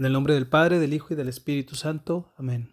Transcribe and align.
En 0.00 0.06
el 0.06 0.14
nombre 0.14 0.32
del 0.32 0.46
Padre, 0.46 0.78
del 0.78 0.94
Hijo 0.94 1.12
y 1.12 1.16
del 1.18 1.28
Espíritu 1.28 1.76
Santo. 1.76 2.32
Amén. 2.38 2.72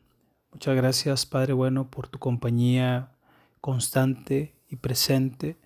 Muchas 0.53 0.77
gracias, 0.77 1.25
Padre 1.25 1.51
bueno, 1.51 1.91
por 1.91 2.07
tu 2.07 2.19
compañía 2.19 3.11
constante 3.59 4.55
y 4.69 4.77
presente. 4.77 5.57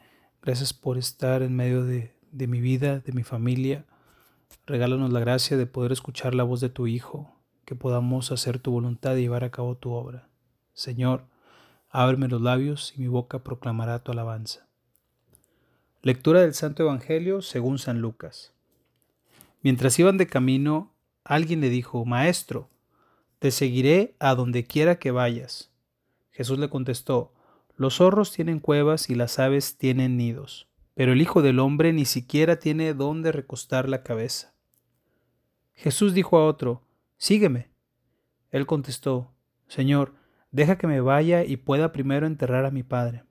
Gracias 0.42 0.74
por 0.74 0.98
estar 0.98 1.44
en 1.44 1.56
medio 1.56 1.86
de, 1.86 2.16
mi 2.32 2.62
vida, 2.62 2.98
de 2.98 3.12
mi 3.12 3.22
familia. 3.22 3.86
Regálanos 4.66 5.14
la 5.14 5.20
gracia 5.20 5.56
de 5.56 5.68
poder 5.68 5.92
escuchar 5.92 6.34
la 6.34 6.42
voz 6.42 6.62
de 6.62 6.70
tu 6.70 6.88
Hijo, 6.88 7.32
que 7.66 7.76
podamos 7.76 8.32
hacer 8.32 8.58
tu 8.58 8.72
voluntad 8.72 9.16
y 9.18 9.22
llevar 9.22 9.44
a 9.44 9.52
cabo 9.52 9.76
tu 9.76 9.92
obra. 9.92 10.30
Señor, 10.74 11.26
ábreme 11.92 12.28
los 12.28 12.42
labios 12.42 12.92
y 12.98 13.02
mi 13.02 13.08
boca 13.08 13.44
proclamará 13.44 14.00
tu 14.00 14.12
alabanza. 14.12 14.66
Lectura 16.02 16.42
del 16.42 16.56
Santo 16.56 16.82
Evangelio 16.82 17.44
según 17.44 17.78
San 17.78 18.02
Lucas. 18.02 18.52
Mientras 19.62 20.00
iban 20.00 20.18
de 20.18 20.26
camino, 20.26 20.91
alguien 21.24 21.62
le 21.62 21.70
dijo, 21.70 22.06
Maestro, 22.06 22.70
te 23.40 23.52
seguiré 23.52 24.16
a 24.20 24.36
donde 24.36 24.66
quiera 24.66 25.00
que 25.00 25.12
vayas. 25.12 25.72
Jesús 26.32 26.60
le 26.60 26.70
contestó, 26.70 27.34
Los 27.76 27.98
zorros 27.98 28.32
tienen 28.32 28.60
cuevas 28.60 29.10
y 29.10 29.16
las 29.16 29.40
aves 29.40 29.78
tienen 29.78 30.18
nidos, 30.18 30.68
pero 30.94 31.14
el 31.14 31.22
Hijo 31.22 31.42
del 31.42 31.60
Hombre 31.60 31.94
ni 31.94 32.06
siquiera 32.06 32.58
tiene 32.60 32.94
dónde 32.94 33.32
recostar 33.32 33.90
la 33.90 34.04
cabeza. 34.04 34.54
Jesús 35.74 36.14
dijo 36.14 36.38
a 36.38 36.46
otro, 36.46 36.84
Sígueme. 37.18 37.70
Él 38.52 38.66
contestó, 38.66 39.32
Señor, 39.68 40.14
deja 40.52 40.78
que 40.78 40.88
me 40.88 41.02
vaya 41.02 41.44
y 41.44 41.58
pueda 41.58 41.92
primero 41.92 42.28
enterrar 42.28 42.66
a 42.66 42.72
mi 42.72 42.84
Padre. 42.84 43.24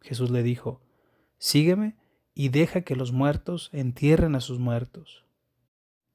Jesús 0.00 0.30
le 0.30 0.42
dijo, 0.42 0.80
Sígueme 1.38 1.96
y 2.34 2.50
deja 2.50 2.82
que 2.82 2.96
los 2.96 3.12
muertos 3.12 3.70
entierren 3.72 4.34
a 4.34 4.40
sus 4.40 4.58
muertos. 4.58 5.24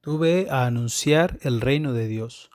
Tú 0.00 0.16
ve 0.18 0.46
a 0.48 0.64
anunciar 0.64 1.38
el 1.42 1.60
reino 1.60 1.92
de 1.92 2.06
Dios. 2.06 2.50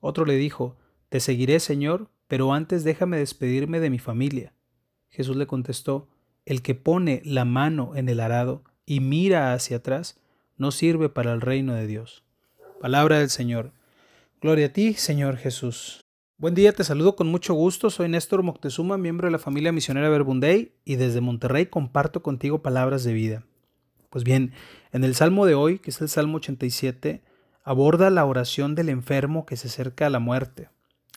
Otro 0.00 0.24
le 0.24 0.34
dijo, 0.34 0.76
Te 1.08 1.20
seguiré, 1.20 1.60
Señor, 1.60 2.10
pero 2.26 2.52
antes 2.52 2.82
déjame 2.82 3.16
despedirme 3.16 3.78
de 3.78 3.90
mi 3.90 4.00
familia. 4.00 4.54
Jesús 5.08 5.36
le 5.36 5.46
contestó, 5.46 6.08
El 6.44 6.62
que 6.62 6.74
pone 6.74 7.22
la 7.24 7.44
mano 7.44 7.94
en 7.94 8.08
el 8.08 8.18
arado 8.18 8.64
y 8.86 8.98
mira 8.98 9.54
hacia 9.54 9.76
atrás, 9.76 10.20
no 10.56 10.72
sirve 10.72 11.08
para 11.08 11.32
el 11.32 11.40
reino 11.40 11.74
de 11.74 11.86
Dios. 11.86 12.24
Palabra 12.80 13.20
del 13.20 13.30
Señor. 13.30 13.72
Gloria 14.40 14.66
a 14.66 14.72
ti, 14.72 14.94
Señor 14.94 15.36
Jesús. 15.36 16.00
Buen 16.36 16.54
día, 16.54 16.72
te 16.72 16.82
saludo 16.82 17.14
con 17.14 17.28
mucho 17.28 17.54
gusto. 17.54 17.88
Soy 17.88 18.08
Néstor 18.08 18.42
Moctezuma, 18.42 18.98
miembro 18.98 19.28
de 19.28 19.32
la 19.32 19.38
familia 19.38 19.70
misionera 19.70 20.08
Verbunday, 20.08 20.74
y 20.84 20.96
desde 20.96 21.20
Monterrey 21.20 21.66
comparto 21.66 22.22
contigo 22.22 22.62
palabras 22.62 23.04
de 23.04 23.12
vida. 23.12 23.46
Pues 24.14 24.22
bien, 24.22 24.52
en 24.92 25.02
el 25.02 25.16
Salmo 25.16 25.44
de 25.44 25.56
hoy, 25.56 25.80
que 25.80 25.90
es 25.90 26.00
el 26.00 26.08
Salmo 26.08 26.36
87, 26.36 27.24
aborda 27.64 28.10
la 28.10 28.24
oración 28.24 28.76
del 28.76 28.88
enfermo 28.88 29.44
que 29.44 29.56
se 29.56 29.66
acerca 29.66 30.06
a 30.06 30.10
la 30.10 30.20
muerte, 30.20 30.68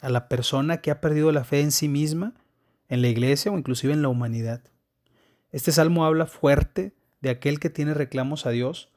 a 0.01 0.09
la 0.09 0.27
persona 0.27 0.77
que 0.77 0.89
ha 0.89 0.99
perdido 0.99 1.31
la 1.31 1.43
fe 1.43 1.61
en 1.61 1.71
sí 1.71 1.89
misma, 1.89 2.33
en 2.89 3.03
la 3.03 3.07
iglesia 3.07 3.51
o 3.51 3.55
inclusive 3.55 3.93
en 3.93 4.01
la 4.01 4.07
humanidad. 4.07 4.63
Este 5.51 5.71
salmo 5.71 6.05
habla 6.05 6.25
fuerte 6.25 6.95
de 7.21 7.29
aquel 7.29 7.59
que 7.59 7.69
tiene 7.69 7.93
reclamos 7.93 8.47
a 8.47 8.49
Dios 8.49 8.91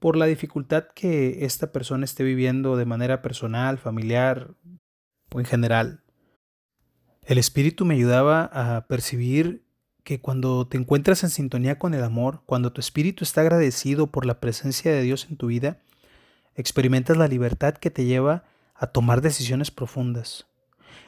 por 0.00 0.18
la 0.18 0.26
dificultad 0.26 0.88
que 0.94 1.46
esta 1.46 1.72
persona 1.72 2.04
esté 2.04 2.24
viviendo 2.24 2.76
de 2.76 2.84
manera 2.84 3.22
personal, 3.22 3.78
familiar 3.78 4.50
o 5.32 5.40
en 5.40 5.46
general. 5.46 6.02
El 7.22 7.38
Espíritu 7.38 7.86
me 7.86 7.94
ayudaba 7.94 8.50
a 8.52 8.86
percibir 8.86 9.65
que 10.06 10.20
cuando 10.20 10.68
te 10.68 10.78
encuentras 10.78 11.24
en 11.24 11.30
sintonía 11.30 11.80
con 11.80 11.92
el 11.92 12.04
amor, 12.04 12.40
cuando 12.46 12.72
tu 12.72 12.80
espíritu 12.80 13.24
está 13.24 13.40
agradecido 13.40 14.06
por 14.06 14.24
la 14.24 14.38
presencia 14.38 14.92
de 14.92 15.02
Dios 15.02 15.26
en 15.28 15.36
tu 15.36 15.48
vida, 15.48 15.80
experimentas 16.54 17.16
la 17.16 17.26
libertad 17.26 17.74
que 17.74 17.90
te 17.90 18.04
lleva 18.04 18.44
a 18.76 18.86
tomar 18.86 19.20
decisiones 19.20 19.72
profundas. 19.72 20.46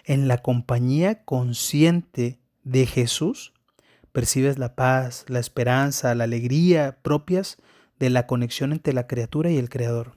En 0.02 0.26
la 0.26 0.38
compañía 0.38 1.22
consciente 1.24 2.40
de 2.64 2.86
Jesús, 2.86 3.52
percibes 4.10 4.58
la 4.58 4.74
paz, 4.74 5.26
la 5.28 5.38
esperanza, 5.38 6.12
la 6.16 6.24
alegría 6.24 6.98
propias 7.00 7.56
de 8.00 8.10
la 8.10 8.26
conexión 8.26 8.72
entre 8.72 8.94
la 8.94 9.06
criatura 9.06 9.48
y 9.48 9.58
el 9.58 9.68
Creador. 9.68 10.16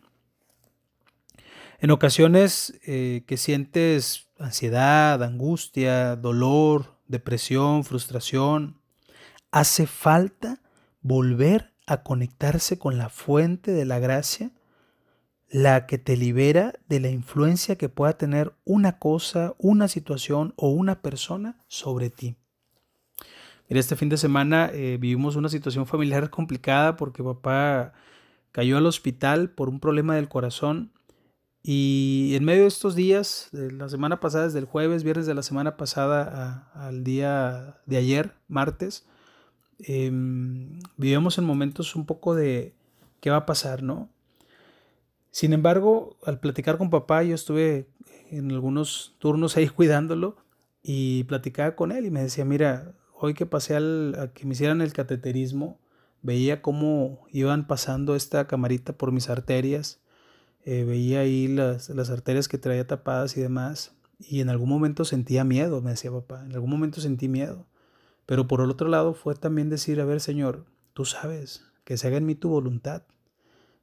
En 1.78 1.92
ocasiones 1.92 2.80
eh, 2.88 3.26
que 3.28 3.38
sientes 3.38 4.28
ansiedad, 4.40 5.22
angustia, 5.22 6.16
dolor, 6.16 6.96
depresión, 7.12 7.84
frustración. 7.84 8.80
Hace 9.52 9.86
falta 9.86 10.62
volver 11.02 11.74
a 11.86 12.04
conectarse 12.04 12.80
con 12.80 12.98
la 12.98 13.10
fuente 13.10 13.72
de 13.72 13.86
la 13.86 14.00
gracia, 14.00 14.52
la 15.50 15.86
que 15.86 15.98
te 15.98 16.16
libera 16.16 16.74
de 16.88 17.02
la 17.02 17.10
influencia 17.10 17.78
que 17.78 17.90
pueda 17.90 18.18
tener 18.18 18.54
una 18.64 18.98
cosa, 18.98 19.54
una 19.58 19.88
situación 19.90 20.54
o 20.56 20.70
una 20.70 21.02
persona 21.02 21.58
sobre 21.68 22.10
ti. 22.10 22.38
Mira, 23.68 23.80
este 23.80 23.96
fin 23.96 24.10
de 24.10 24.18
semana 24.18 24.70
eh, 24.74 24.98
vivimos 25.00 25.36
una 25.36 25.50
situación 25.50 25.86
familiar 25.86 26.30
complicada 26.30 26.96
porque 26.96 27.24
papá 27.24 27.94
cayó 28.52 28.78
al 28.78 28.86
hospital 28.86 29.50
por 29.50 29.70
un 29.70 29.80
problema 29.80 30.16
del 30.16 30.30
corazón 30.30 30.92
y 31.64 32.34
en 32.36 32.44
medio 32.44 32.64
de 32.64 32.68
estos 32.68 32.96
días, 32.96 33.50
de 33.52 33.72
la 33.72 33.88
semana 33.88 34.20
pasada, 34.20 34.46
desde 34.46 34.60
el 34.60 34.66
jueves, 34.66 35.04
viernes 35.04 35.28
de 35.28 35.36
la 35.36 35.44
semana 35.44 35.78
pasada 35.78 36.72
al 36.74 37.04
día 37.04 37.78
de 37.86 37.98
ayer, 37.98 38.34
martes, 38.48 39.06
em, 39.80 40.80
vivimos 40.98 41.38
en 41.38 41.46
momentos 41.46 41.96
un 41.96 42.06
poco 42.06 42.34
de 42.34 42.74
qué 43.20 43.30
va 43.30 43.38
a 43.38 43.46
pasar, 43.46 43.84
¿no? 43.84 44.10
Sin 45.30 45.54
embargo, 45.54 46.18
al 46.26 46.40
platicar 46.40 46.78
con 46.78 46.90
papá, 46.90 47.24
yo 47.24 47.36
estuve 47.36 47.88
en 48.32 48.52
algunos 48.52 49.16
turnos 49.20 49.56
ahí 49.56 49.68
cuidándolo 49.70 50.38
y 50.84 51.26
platicaba 51.26 51.76
con 51.76 51.92
él 51.92 52.06
y 52.06 52.12
me 52.12 52.24
decía, 52.24 52.44
mira, 52.44 52.96
hoy 53.14 53.36
que 53.36 53.46
pasé 53.46 53.76
al, 53.76 54.16
a 54.20 54.34
que 54.34 54.46
me 54.46 54.54
hicieran 54.54 54.82
el 54.82 54.94
cateterismo, 54.94 55.80
veía 56.24 56.62
cómo 56.64 57.28
iban 57.32 57.68
pasando 57.68 58.16
esta 58.16 58.48
camarita 58.48 58.94
por 58.94 59.12
mis 59.12 59.30
arterias 59.30 60.01
eh, 60.66 60.84
veía 60.84 61.22
ahí 61.22 61.48
las, 61.48 61.90
las 61.90 62.10
arterias 62.10 62.48
que 62.48 62.58
traía 62.58 62.88
tapadas 62.88 63.38
y 63.38 63.42
demás, 63.42 63.94
y 64.20 64.42
en 64.42 64.50
algún 64.50 64.70
momento 64.70 65.06
sentía 65.06 65.44
miedo, 65.44 65.82
me 65.82 65.92
decía 65.92 66.12
papá, 66.12 66.46
en 66.46 66.54
algún 66.54 66.70
momento 66.70 67.02
sentí 67.02 67.28
miedo. 67.28 67.66
Pero 68.26 68.48
por 68.48 68.62
el 68.62 68.70
otro 68.70 68.88
lado 68.88 69.14
fue 69.14 69.36
también 69.36 69.70
decir, 69.70 70.00
a 70.00 70.06
ver 70.06 70.22
Señor, 70.22 70.66
tú 70.94 71.06
sabes, 71.06 71.66
que 71.84 71.98
se 71.98 72.08
haga 72.08 72.18
en 72.18 72.26
mí 72.26 72.36
tu 72.36 72.50
voluntad. 72.50 73.04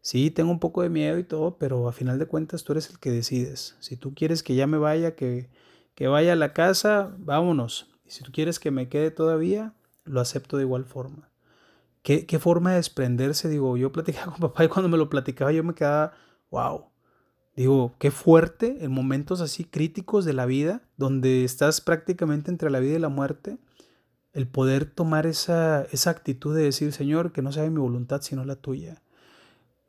Sí, 0.00 0.30
tengo 0.30 0.50
un 0.50 0.60
poco 0.60 0.82
de 0.82 0.88
miedo 0.88 1.18
y 1.18 1.24
todo, 1.24 1.58
pero 1.58 1.88
a 1.88 1.92
final 1.92 2.18
de 2.18 2.26
cuentas 2.26 2.64
tú 2.64 2.72
eres 2.72 2.88
el 2.90 2.98
que 2.98 3.10
decides. 3.10 3.76
Si 3.80 3.96
tú 3.96 4.14
quieres 4.14 4.42
que 4.42 4.54
ya 4.54 4.66
me 4.66 4.78
vaya, 4.78 5.16
que, 5.16 5.50
que 5.94 6.06
vaya 6.06 6.32
a 6.34 6.36
la 6.36 6.52
casa, 6.52 7.14
vámonos. 7.18 7.90
Y 8.06 8.10
si 8.12 8.22
tú 8.22 8.30
quieres 8.32 8.60
que 8.60 8.70
me 8.70 8.88
quede 8.88 9.10
todavía, 9.10 9.74
lo 10.04 10.20
acepto 10.20 10.56
de 10.56 10.62
igual 10.62 10.84
forma. 10.84 11.28
¿Qué, 12.02 12.26
qué 12.26 12.38
forma 12.38 12.70
de 12.70 12.76
desprenderse? 12.76 13.48
Digo, 13.48 13.76
yo 13.76 13.92
platicaba 13.92 14.32
con 14.32 14.40
papá 14.40 14.64
y 14.64 14.68
cuando 14.68 14.88
me 14.88 14.96
lo 14.96 15.10
platicaba 15.10 15.52
yo 15.52 15.64
me 15.64 15.74
quedaba 15.74 16.12
wow. 16.50 16.86
Digo, 17.56 17.96
qué 17.98 18.12
fuerte 18.12 18.84
en 18.84 18.92
momentos 18.92 19.40
así 19.40 19.64
críticos 19.64 20.24
de 20.24 20.32
la 20.32 20.46
vida, 20.46 20.82
donde 20.96 21.42
estás 21.42 21.80
prácticamente 21.80 22.52
entre 22.52 22.70
la 22.70 22.78
vida 22.78 22.96
y 22.96 23.00
la 23.00 23.08
muerte, 23.08 23.58
el 24.32 24.46
poder 24.46 24.84
tomar 24.84 25.26
esa, 25.26 25.82
esa 25.90 26.10
actitud 26.10 26.54
de 26.54 26.62
decir, 26.62 26.92
Señor, 26.92 27.32
que 27.32 27.42
no 27.42 27.50
sea 27.50 27.68
mi 27.68 27.80
voluntad 27.80 28.22
sino 28.22 28.44
la 28.44 28.54
tuya. 28.54 29.02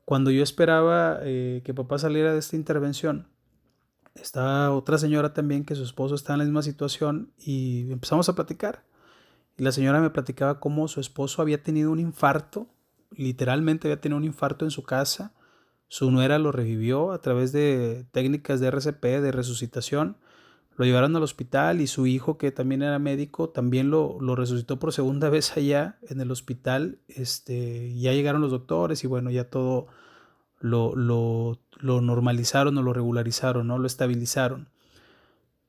Cuando 0.06 0.32
yo 0.32 0.42
esperaba 0.42 1.20
eh, 1.22 1.62
que 1.64 1.76
papá 1.76 2.00
saliera 2.00 2.34
de 2.34 2.40
esta 2.40 2.56
intervención, 2.56 3.28
estaba 4.16 4.72
otra 4.72 4.98
señora 4.98 5.36
también 5.36 5.64
que 5.64 5.76
su 5.76 5.84
esposo 5.84 6.16
está 6.16 6.34
en 6.34 6.40
la 6.40 6.46
misma 6.46 6.64
situación 6.64 7.32
y 7.38 7.92
empezamos 7.92 8.28
a 8.30 8.34
platicar. 8.34 8.84
Y 9.58 9.64
la 9.64 9.72
señora 9.72 10.02
me 10.02 10.10
platicaba 10.10 10.60
cómo 10.60 10.88
su 10.88 11.00
esposo 11.00 11.44
había 11.44 11.62
tenido 11.62 11.92
un 11.92 12.00
infarto, 12.00 12.68
literalmente 13.12 13.88
había 13.88 14.02
tenido 14.02 14.18
un 14.18 14.24
infarto 14.24 14.66
en 14.66 14.72
su 14.72 14.82
casa 14.82 15.34
su 15.90 16.12
nuera 16.12 16.38
lo 16.38 16.52
revivió 16.52 17.12
a 17.12 17.20
través 17.20 17.52
de 17.52 18.06
técnicas 18.12 18.60
de 18.60 18.68
RCP, 18.68 19.04
de 19.04 19.32
resucitación. 19.32 20.18
Lo 20.78 20.86
llevaron 20.86 21.16
al 21.16 21.24
hospital 21.24 21.82
y 21.82 21.88
su 21.88 22.06
hijo, 22.06 22.38
que 22.38 22.52
también 22.52 22.84
era 22.84 23.00
médico, 23.00 23.50
también 23.50 23.90
lo, 23.90 24.18
lo 24.22 24.36
resucitó 24.36 24.80
por 24.80 24.94
segunda 24.94 25.30
vez 25.30 25.58
allá 25.58 25.98
en 26.08 26.22
el 26.22 26.32
hospital. 26.32 27.00
Este, 27.08 27.94
ya 28.00 28.14
llegaron 28.14 28.40
los 28.40 28.52
doctores 28.52 29.04
y 29.04 29.08
bueno, 29.08 29.32
ya 29.32 29.50
todo 29.50 29.88
lo, 30.60 30.96
lo, 30.96 31.60
lo 31.80 32.02
normalizaron 32.02 32.78
o 32.78 32.84
lo 32.84 32.94
regularizaron, 32.94 33.68
¿no? 33.68 33.80
lo 33.80 33.88
estabilizaron. 33.88 34.70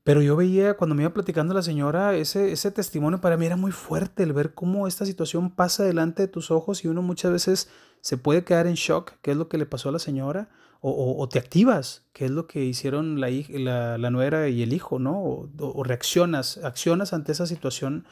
Pero 0.03 0.23
yo 0.23 0.35
veía, 0.35 0.75
cuando 0.75 0.95
me 0.95 1.03
iba 1.03 1.13
platicando 1.13 1.53
la 1.53 1.63
señora, 1.63 2.15
ese, 2.17 2.53
ese 2.53 2.71
testimonio 2.71 3.21
para 3.21 3.37
mí 3.37 3.45
era 3.47 3.57
muy 3.57 3.71
fuerte, 3.71 4.23
el 4.23 4.33
ver 4.33 4.55
cómo 4.55 4.87
esta 4.87 5.05
situación 5.05 5.51
pasa 5.51 5.85
delante 5.85 6.23
de 6.23 6.29
tus 6.29 6.51
ojos 6.51 6.85
y 6.85 6.89
uno 6.89 7.03
muchas 7.03 7.33
veces 7.33 7.71
se 8.01 8.17
puede 8.17 8.45
quedar 8.45 8.67
en 8.67 8.75
shock, 8.75 9.13
qué 9.21 9.33
es 9.33 9.37
lo 9.37 9.49
que 9.49 9.59
le 9.59 9.67
pasó 9.67 9.91
a 9.91 9.93
la 9.93 9.99
señora, 9.99 10.49
o, 10.83 11.29
te 11.29 11.39
activas, 11.39 12.07
qué 12.15 12.25
es 12.25 12.31
lo 12.31 12.47
que 12.47 12.65
hicieron 12.65 13.21
la, 13.21 13.29
la, 13.51 13.99
la 13.99 14.11
nuera 14.11 14.49
y 14.49 14.63
el 14.63 14.73
hijo, 14.73 14.99
¿no? 14.99 15.21
O, 15.59 15.85
reaccionas, 15.85 16.57
accionas 16.65 17.13
ante 17.13 17.33
esa 17.33 17.47
situación 17.47 18.07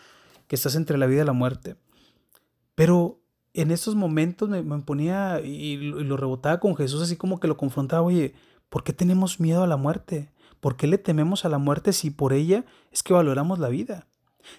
que 0.48 0.56
estás 0.56 0.74
entre 0.74 0.98
la 0.98 1.06
vida 1.06 1.22
y 1.22 1.24
la 1.24 1.32
muerte. 1.32 1.76
Pero 2.74 3.22
en 3.54 3.70
estos 3.70 3.94
momentos 3.94 4.50
me, 4.50 4.62
ponía 4.82 5.40
y, 5.42 5.48
y, 5.48 5.76
lo 5.78 6.18
rebotaba 6.18 6.60
con 6.60 6.76
Jesús, 6.76 7.00
así 7.00 7.16
como 7.16 7.40
que 7.40 7.48
lo 7.48 7.56
confrontaba, 7.56 8.02
oye, 8.02 8.34
¿Por 8.68 8.84
qué 8.84 8.92
tenemos 8.92 9.40
miedo 9.40 9.62
a 9.62 9.66
la 9.66 9.76
muerte? 9.76 10.30
¿Por 10.60 10.76
qué 10.76 10.86
le 10.86 10.98
tememos 10.98 11.44
a 11.44 11.48
la 11.48 11.58
muerte 11.58 11.92
si 11.92 12.10
por 12.10 12.32
ella 12.32 12.64
es 12.90 13.02
que 13.02 13.12
valoramos 13.12 13.58
la 13.58 13.68
vida? 13.68 14.06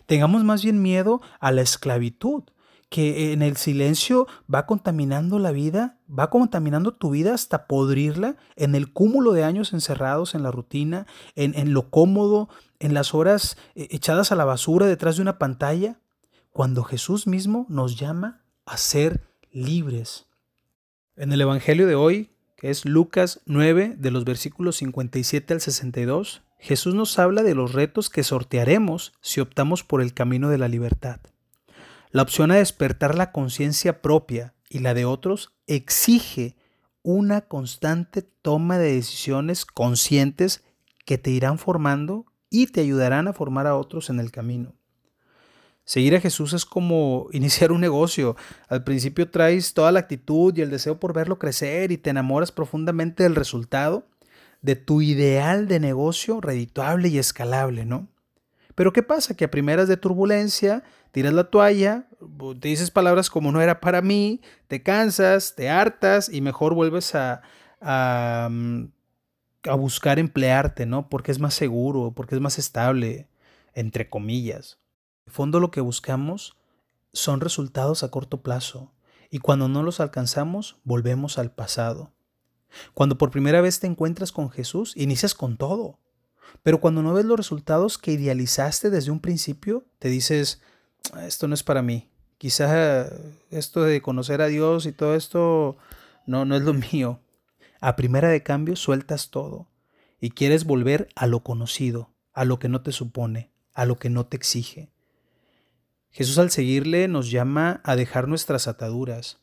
Tengamos 0.05 0.43
más 0.43 0.63
bien 0.63 0.81
miedo 0.81 1.21
a 1.39 1.51
la 1.51 1.61
esclavitud, 1.61 2.43
que 2.89 3.33
en 3.33 3.43
el 3.43 3.55
silencio 3.55 4.27
va 4.53 4.65
contaminando 4.65 5.37
la 5.37 5.51
vida, 5.51 5.99
va 6.09 6.29
contaminando 6.29 6.93
tu 6.93 7.11
vida 7.11 7.33
hasta 7.35 7.67
podrirla 7.67 8.35
en 8.55 8.73
el 8.73 8.91
cúmulo 8.91 9.33
de 9.33 9.43
años 9.43 9.73
encerrados 9.73 10.33
en 10.33 10.41
la 10.41 10.51
rutina, 10.51 11.05
en, 11.35 11.53
en 11.55 11.73
lo 11.73 11.89
cómodo, 11.91 12.49
en 12.79 12.95
las 12.95 13.13
horas 13.13 13.57
eh, 13.75 13.87
echadas 13.91 14.31
a 14.31 14.35
la 14.35 14.45
basura 14.45 14.87
detrás 14.87 15.17
de 15.17 15.21
una 15.21 15.37
pantalla, 15.37 15.99
cuando 16.51 16.83
Jesús 16.83 17.27
mismo 17.27 17.67
nos 17.69 17.95
llama 17.95 18.41
a 18.65 18.77
ser 18.77 19.21
libres. 19.51 20.25
En 21.15 21.31
el 21.31 21.41
Evangelio 21.41 21.85
de 21.85 21.95
hoy, 21.95 22.31
que 22.59 22.69
es 22.69 22.83
Lucas 22.83 23.39
9, 23.45 23.95
de 23.97 24.11
los 24.11 24.25
versículos 24.25 24.75
57 24.77 25.53
al 25.53 25.61
62, 25.61 26.41
Jesús 26.57 26.93
nos 26.93 27.17
habla 27.17 27.41
de 27.41 27.55
los 27.55 27.71
retos 27.71 28.09
que 28.09 28.21
sortearemos 28.21 29.13
si 29.21 29.39
optamos 29.39 29.85
por 29.85 30.01
el 30.01 30.13
camino 30.13 30.49
de 30.49 30.57
la 30.57 30.67
libertad. 30.67 31.21
La 32.11 32.21
opción 32.21 32.51
a 32.51 32.57
despertar 32.57 33.15
la 33.15 33.31
conciencia 33.31 34.01
propia 34.01 34.55
y 34.69 34.79
la 34.79 34.93
de 34.93 35.05
otros 35.05 35.53
exige 35.67 36.57
una 37.01 37.41
constante 37.41 38.23
toma 38.23 38.77
de 38.77 38.93
decisiones 38.93 39.65
conscientes 39.65 40.61
que 41.05 41.17
te 41.17 41.31
irán 41.31 41.59
formando 41.59 42.25
y 42.49 42.67
te 42.67 42.81
ayudarán 42.81 43.29
a 43.29 43.33
formar 43.33 43.67
a 43.67 43.77
otros 43.77 44.09
en 44.09 44.19
el 44.19 44.31
camino. 44.31 44.73
Seguir 45.89 46.15
a 46.15 46.21
Jesús 46.21 46.53
es 46.53 46.65
como 46.65 47.29
iniciar 47.31 47.71
un 47.71 47.81
negocio. 47.81 48.35
Al 48.67 48.83
principio 48.83 49.27
traes 49.31 49.73
toda 49.73 49.91
la 49.91 50.01
actitud 50.01 50.55
y 50.55 50.61
el 50.61 50.69
deseo 50.69 50.99
por 50.99 51.13
verlo 51.13 51.39
crecer 51.39 51.91
y 51.91 51.97
te 51.97 52.11
enamoras 52.11 52.51
profundamente 52.51 53.23
del 53.23 53.33
resultado, 53.33 54.05
de 54.61 54.75
tu 54.75 55.01
ideal 55.01 55.67
de 55.67 55.79
negocio 55.79 56.41
redituable 56.41 57.07
y 57.07 57.17
escalable, 57.17 57.85
¿no? 57.85 58.07
Pero 58.75 58.93
¿qué 58.93 59.01
pasa? 59.01 59.35
Que 59.35 59.45
a 59.45 59.49
primeras 59.49 59.87
de 59.87 59.97
turbulencia 59.97 60.83
tiras 61.11 61.33
la 61.33 61.45
toalla, 61.45 62.05
te 62.59 62.67
dices 62.67 62.91
palabras 62.91 63.31
como 63.31 63.51
no 63.51 63.59
era 63.59 63.79
para 63.79 64.03
mí, 64.03 64.41
te 64.67 64.83
cansas, 64.83 65.55
te 65.55 65.71
hartas 65.71 66.29
y 66.31 66.41
mejor 66.41 66.75
vuelves 66.75 67.15
a, 67.15 67.41
a, 67.81 68.47
mm, 68.51 68.91
a 69.63 69.73
buscar 69.73 70.19
emplearte, 70.19 70.85
¿no? 70.85 71.09
Porque 71.09 71.31
es 71.31 71.39
más 71.39 71.55
seguro, 71.55 72.13
porque 72.15 72.35
es 72.35 72.41
más 72.41 72.59
estable, 72.59 73.27
entre 73.73 74.07
comillas. 74.07 74.78
Fondo 75.29 75.59
lo 75.59 75.71
que 75.71 75.81
buscamos 75.81 76.57
son 77.13 77.41
resultados 77.41 78.03
a 78.03 78.11
corto 78.11 78.41
plazo 78.41 78.91
y 79.29 79.39
cuando 79.39 79.67
no 79.67 79.83
los 79.83 79.99
alcanzamos 79.99 80.77
volvemos 80.83 81.37
al 81.37 81.51
pasado. 81.51 82.11
Cuando 82.93 83.17
por 83.17 83.31
primera 83.31 83.61
vez 83.61 83.79
te 83.79 83.87
encuentras 83.87 84.31
con 84.31 84.49
Jesús, 84.49 84.93
inicias 84.95 85.33
con 85.33 85.57
todo. 85.57 85.99
Pero 86.63 86.79
cuando 86.79 87.01
no 87.01 87.13
ves 87.13 87.25
los 87.25 87.37
resultados 87.37 87.97
que 87.97 88.11
idealizaste 88.11 88.89
desde 88.89 89.11
un 89.11 89.19
principio, 89.19 89.85
te 89.99 90.09
dices, 90.09 90.61
esto 91.21 91.47
no 91.47 91.53
es 91.53 91.63
para 91.63 91.81
mí. 91.81 92.09
Quizá 92.37 93.09
esto 93.51 93.83
de 93.83 94.01
conocer 94.01 94.41
a 94.41 94.47
Dios 94.47 94.85
y 94.85 94.91
todo 94.91 95.15
esto 95.15 95.77
no, 96.25 96.45
no 96.45 96.55
es 96.55 96.61
lo 96.61 96.73
mío. 96.91 97.19
A 97.81 97.95
primera 97.95 98.29
de 98.29 98.43
cambio 98.43 98.75
sueltas 98.75 99.29
todo 99.29 99.67
y 100.19 100.31
quieres 100.31 100.65
volver 100.65 101.09
a 101.15 101.27
lo 101.27 101.43
conocido, 101.43 102.11
a 102.33 102.45
lo 102.45 102.59
que 102.59 102.69
no 102.69 102.81
te 102.81 102.91
supone, 102.91 103.51
a 103.73 103.85
lo 103.85 103.97
que 103.97 104.09
no 104.09 104.25
te 104.25 104.37
exige. 104.37 104.91
Jesús 106.11 106.39
al 106.39 106.49
seguirle 106.49 107.07
nos 107.07 107.29
llama 107.29 107.81
a 107.83 107.95
dejar 107.95 108.27
nuestras 108.27 108.67
ataduras, 108.67 109.39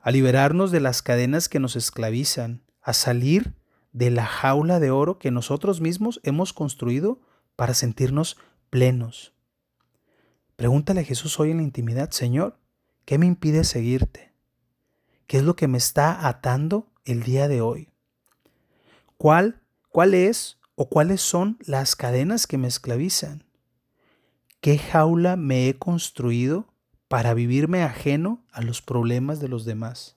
a 0.00 0.10
liberarnos 0.10 0.70
de 0.70 0.80
las 0.80 1.02
cadenas 1.02 1.48
que 1.48 1.60
nos 1.60 1.76
esclavizan, 1.76 2.62
a 2.80 2.92
salir 2.92 3.54
de 3.92 4.10
la 4.10 4.24
jaula 4.24 4.80
de 4.80 4.90
oro 4.90 5.18
que 5.18 5.30
nosotros 5.30 5.80
mismos 5.80 6.20
hemos 6.22 6.52
construido 6.52 7.20
para 7.56 7.74
sentirnos 7.74 8.38
plenos. 8.70 9.34
Pregúntale 10.56 11.00
a 11.00 11.04
Jesús 11.04 11.38
hoy 11.38 11.50
en 11.50 11.58
la 11.58 11.62
intimidad, 11.62 12.10
Señor, 12.10 12.58
¿qué 13.04 13.18
me 13.18 13.26
impide 13.26 13.64
seguirte? 13.64 14.32
¿Qué 15.26 15.38
es 15.38 15.42
lo 15.42 15.56
que 15.56 15.68
me 15.68 15.78
está 15.78 16.26
atando 16.26 16.90
el 17.04 17.22
día 17.22 17.48
de 17.48 17.60
hoy? 17.60 17.90
¿Cuál, 19.18 19.60
cuál 19.90 20.14
es 20.14 20.58
o 20.74 20.88
cuáles 20.88 21.20
son 21.20 21.58
las 21.60 21.96
cadenas 21.96 22.46
que 22.46 22.56
me 22.56 22.68
esclavizan? 22.68 23.47
¿Qué 24.60 24.76
jaula 24.76 25.36
me 25.36 25.68
he 25.68 25.78
construido 25.78 26.66
para 27.06 27.32
vivirme 27.32 27.84
ajeno 27.84 28.44
a 28.50 28.60
los 28.60 28.82
problemas 28.82 29.38
de 29.38 29.46
los 29.46 29.64
demás? 29.64 30.16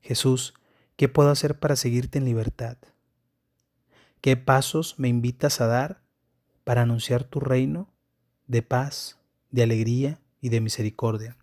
Jesús, 0.00 0.54
¿qué 0.96 1.08
puedo 1.08 1.30
hacer 1.30 1.58
para 1.58 1.76
seguirte 1.76 2.16
en 2.16 2.24
libertad? 2.24 2.78
¿Qué 4.22 4.38
pasos 4.38 4.98
me 4.98 5.08
invitas 5.08 5.60
a 5.60 5.66
dar 5.66 6.02
para 6.64 6.82
anunciar 6.82 7.24
tu 7.24 7.38
reino 7.40 7.92
de 8.46 8.62
paz, 8.62 9.18
de 9.50 9.64
alegría 9.64 10.18
y 10.40 10.48
de 10.48 10.62
misericordia? 10.62 11.36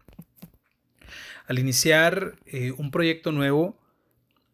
Al 1.46 1.60
iniciar 1.60 2.40
eh, 2.46 2.72
un 2.72 2.90
proyecto 2.90 3.32
nuevo, 3.32 3.78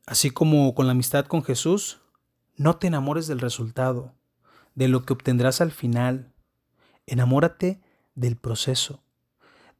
así 0.06 0.30
como 0.30 0.76
con 0.76 0.88
la 0.88 0.92
amistad 0.92 1.26
con 1.26 1.44
Jesús, 1.44 2.02
no 2.58 2.76
te 2.76 2.88
enamores 2.88 3.28
del 3.28 3.40
resultado, 3.40 4.14
de 4.76 4.90
lo 4.90 5.04
que 5.04 5.14
obtendrás 5.14 5.62
al 5.62 5.72
final, 5.72 6.34
Enamórate 7.10 7.82
del 8.16 8.36
proceso, 8.36 9.02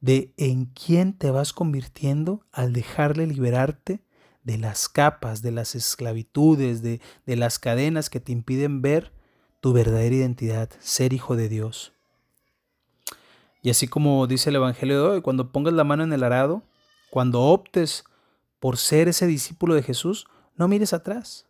de 0.00 0.32
en 0.36 0.66
quién 0.66 1.12
te 1.12 1.30
vas 1.30 1.52
convirtiendo 1.52 2.44
al 2.52 2.72
dejarle 2.72 3.26
liberarte 3.26 4.02
de 4.42 4.58
las 4.58 4.88
capas, 4.88 5.42
de 5.42 5.52
las 5.52 5.74
esclavitudes, 5.74 6.82
de, 6.82 7.00
de 7.26 7.36
las 7.36 7.58
cadenas 7.58 8.10
que 8.10 8.20
te 8.20 8.32
impiden 8.32 8.82
ver 8.82 9.12
tu 9.60 9.72
verdadera 9.72 10.16
identidad, 10.16 10.70
ser 10.80 11.12
hijo 11.12 11.36
de 11.36 11.48
Dios. 11.48 11.92
Y 13.62 13.70
así 13.70 13.86
como 13.86 14.26
dice 14.26 14.50
el 14.50 14.56
Evangelio 14.56 15.02
de 15.02 15.08
hoy, 15.08 15.20
cuando 15.20 15.52
pongas 15.52 15.74
la 15.74 15.84
mano 15.84 16.02
en 16.02 16.12
el 16.12 16.24
arado, 16.24 16.62
cuando 17.10 17.42
optes 17.42 18.04
por 18.58 18.76
ser 18.76 19.08
ese 19.08 19.26
discípulo 19.26 19.74
de 19.74 19.82
Jesús, 19.82 20.26
no 20.56 20.66
mires 20.66 20.92
atrás, 20.92 21.46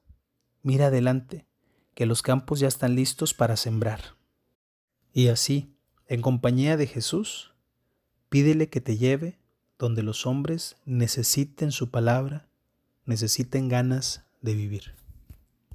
mira 0.63 0.87
adelante, 0.87 1.47
que 1.95 2.07
los 2.07 2.23
campos 2.23 2.61
ya 2.61 2.69
están 2.69 2.95
listos 2.95 3.35
para 3.35 3.57
sembrar. 3.57 4.20
Y 5.13 5.29
así, 5.29 5.75
en 6.07 6.23
compañía 6.23 6.77
de 6.77 6.87
Jesús, 6.87 7.53
pídele 8.29 8.69
que 8.69 8.81
te 8.81 8.97
lleve 8.97 9.39
donde 9.79 10.03
los 10.03 10.27
hombres 10.27 10.77
necesiten 10.85 11.73
su 11.73 11.91
palabra, 11.91 12.49
necesiten 13.07 13.69
ganas 13.69 14.25
de 14.43 14.55
vivir. 14.55 15.00